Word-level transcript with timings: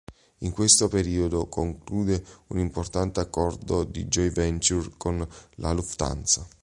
In 0.39 0.51
questo 0.51 0.87
periodo 0.87 1.45
conclude 1.47 2.25
un 2.47 2.57
importante 2.57 3.19
accordo 3.19 3.83
di 3.83 4.05
joint 4.05 4.33
venture 4.33 4.89
con 4.97 5.23
la 5.57 5.73
Lufthansa. 5.73 6.43